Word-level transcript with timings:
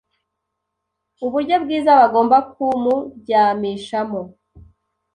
uburyo 1.25 1.55
bwiza 1.63 1.91
bagomba 2.01 2.37
kumuryamishamo. 2.51 4.21